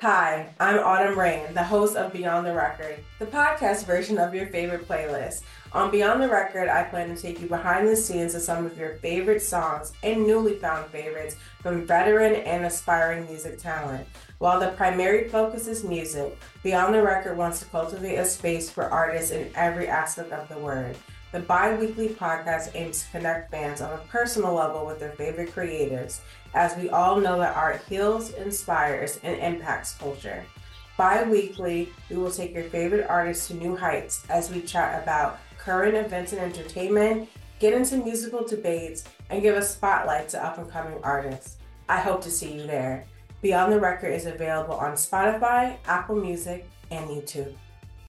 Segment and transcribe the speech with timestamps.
[0.00, 4.46] Hi, I'm Autumn Rain, the host of Beyond the Record, the podcast version of your
[4.48, 5.40] favorite playlist.
[5.72, 8.76] On Beyond the Record, I plan to take you behind the scenes of some of
[8.76, 14.06] your favorite songs and newly found favorites from veteran and aspiring music talent.
[14.36, 18.90] While the primary focus is music, Beyond the Record wants to cultivate a space for
[18.90, 20.94] artists in every aspect of the word.
[21.32, 25.52] The bi weekly podcast aims to connect fans on a personal level with their favorite
[25.52, 26.20] creatives,
[26.54, 30.44] as we all know that art heals, inspires, and impacts culture.
[30.96, 35.40] Bi weekly, we will take your favorite artists to new heights as we chat about
[35.58, 40.70] current events and entertainment, get into musical debates, and give a spotlight to up and
[40.70, 41.56] coming artists.
[41.88, 43.04] I hope to see you there.
[43.42, 47.52] Beyond the Record is available on Spotify, Apple Music, and YouTube.